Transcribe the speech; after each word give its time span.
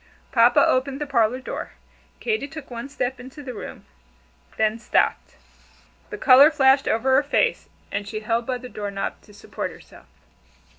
Papa 0.31 0.65
opened 0.67 0.99
the 0.99 1.05
parlor 1.05 1.39
door. 1.39 1.73
Katy 2.19 2.47
took 2.47 2.71
one 2.71 2.89
step 2.89 3.19
into 3.19 3.43
the 3.43 3.53
room 3.53 3.85
then 4.57 4.79
stopped. 4.79 5.35
The 6.09 6.17
color 6.17 6.49
flashed 6.49 6.87
over 6.87 7.15
her 7.15 7.21
face, 7.21 7.69
and 7.91 8.07
she 8.07 8.21
held 8.21 8.47
by 8.47 8.57
the 8.57 8.67
door 8.67 8.89
knob 8.89 9.21
to 9.21 9.31
support 9.31 9.69
herself. 9.69 10.07